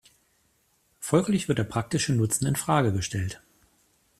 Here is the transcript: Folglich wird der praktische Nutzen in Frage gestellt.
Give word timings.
Folglich 0.99 1.47
wird 1.47 1.59
der 1.59 1.63
praktische 1.63 2.11
Nutzen 2.13 2.47
in 2.47 2.55
Frage 2.55 2.91
gestellt. 2.91 3.43